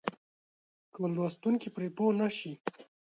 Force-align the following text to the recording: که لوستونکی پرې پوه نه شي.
که 0.93 0.99
لوستونکی 1.15 1.69
پرې 1.75 1.89
پوه 1.95 2.11
نه 2.19 2.27
شي. 2.37 2.51